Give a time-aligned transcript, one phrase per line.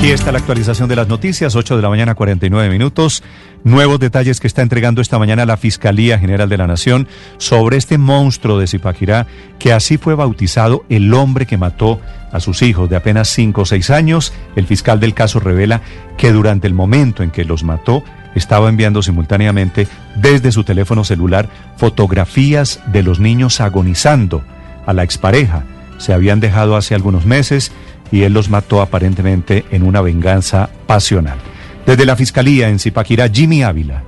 [0.00, 3.22] Aquí está la actualización de las noticias, 8 de la mañana 49 minutos.
[3.64, 7.98] Nuevos detalles que está entregando esta mañana la Fiscalía General de la Nación sobre este
[7.98, 9.26] monstruo de Zipaquirá,
[9.58, 12.00] que así fue bautizado el hombre que mató
[12.32, 14.32] a sus hijos de apenas 5 o 6 años.
[14.56, 15.82] El fiscal del caso revela
[16.16, 18.02] que durante el momento en que los mató,
[18.34, 24.42] estaba enviando simultáneamente desde su teléfono celular fotografías de los niños agonizando
[24.86, 25.64] a la expareja.
[25.98, 27.70] Se habían dejado hace algunos meses
[28.12, 31.38] y él los mató aparentemente en una venganza pasional.
[31.86, 34.04] Desde la Fiscalía en Zipaquirá, Jimmy Ávila.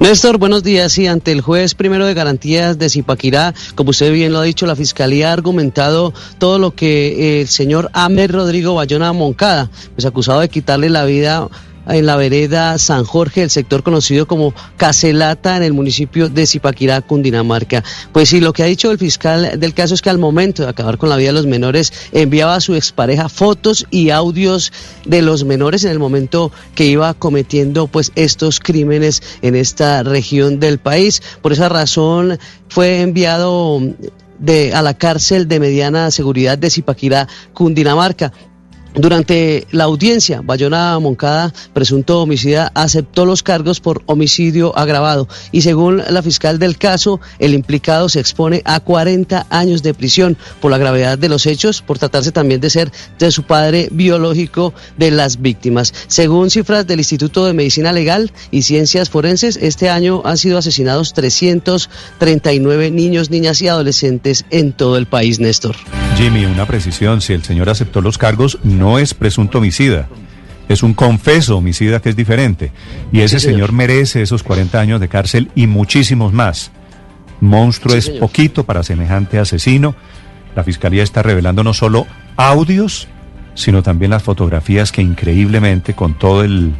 [0.00, 0.98] Néstor, buenos días.
[0.98, 4.66] Y ante el juez primero de garantías de Zipaquirá, como usted bien lo ha dicho,
[4.66, 10.40] la Fiscalía ha argumentado todo lo que el señor Amer Rodrigo Bayona Moncada, pues acusado
[10.40, 11.48] de quitarle la vida
[11.86, 17.00] en la vereda San Jorge, el sector conocido como Caselata en el municipio de Zipaquirá,
[17.02, 17.84] Cundinamarca.
[18.12, 20.68] Pues sí, lo que ha dicho el fiscal del caso es que al momento de
[20.68, 24.72] acabar con la vida de los menores, enviaba a su expareja fotos y audios
[25.04, 30.60] de los menores en el momento que iba cometiendo pues estos crímenes en esta región
[30.60, 31.22] del país.
[31.42, 33.80] Por esa razón fue enviado
[34.38, 38.32] de, a la cárcel de mediana seguridad de Zipaquirá, Cundinamarca.
[38.94, 46.00] Durante la audiencia, Bayona Moncada, presunto homicida, aceptó los cargos por homicidio agravado y según
[46.08, 50.78] la fiscal del caso, el implicado se expone a 40 años de prisión por la
[50.78, 55.42] gravedad de los hechos, por tratarse también de ser de su padre biológico de las
[55.42, 55.92] víctimas.
[56.06, 61.14] Según cifras del Instituto de Medicina Legal y Ciencias Forenses, este año han sido asesinados
[61.14, 65.74] 339 niños, niñas y adolescentes en todo el país, Néstor.
[66.16, 70.08] Jimmy, una precisión, si el señor aceptó los cargos, no es presunto homicida.
[70.68, 72.72] Es un confeso homicida que es diferente.
[73.12, 73.56] Y ese Sí, señor.
[73.68, 76.70] señor merece esos 40 años de cárcel y muchísimos más.
[77.40, 78.20] Monstruo Sí, es señor.
[78.20, 79.94] poquito para semejante asesino.
[80.54, 83.08] La fiscalía está revelando no solo audios,
[83.54, 86.72] sino también las fotografías que increíblemente, con todo el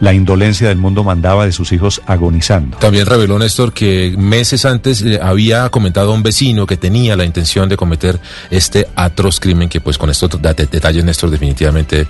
[0.00, 2.76] la indolencia del mundo, mandaba de sus hijos agonizando.
[2.78, 7.24] También reveló Néstor que meses antes eh, había comentado a un vecino que tenía la
[7.24, 8.20] intención de cometer
[8.50, 12.06] este atroz crimen que pues con estos detalles Néstor definitivamente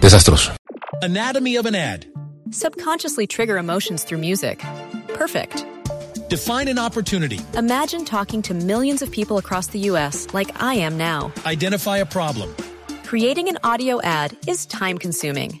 [0.00, 0.52] desastroso.
[1.02, 2.04] Anatomy of an ad.
[2.50, 4.62] Subconsciously trigger emotions through music.
[5.14, 5.64] Perfect.
[6.28, 7.40] Define an opportunity.
[7.56, 10.26] Imagine talking to millions of people across the U.S.
[10.32, 11.32] like I am now.
[11.44, 12.54] Identify a problem.
[13.04, 15.60] Creating an audio ad is time consuming.